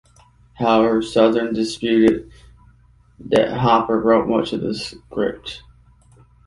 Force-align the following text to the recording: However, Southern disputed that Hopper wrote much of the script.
However, 0.55 1.03
Southern 1.03 1.53
disputed 1.53 2.31
that 3.19 3.55
Hopper 3.59 3.99
wrote 4.01 4.27
much 4.27 4.51
of 4.51 4.61
the 4.61 4.73
script. 4.73 5.61